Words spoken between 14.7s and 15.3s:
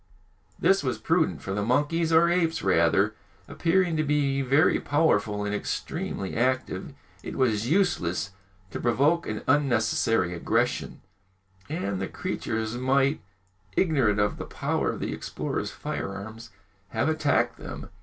of the